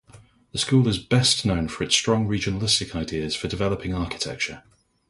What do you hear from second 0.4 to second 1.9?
The school is best known for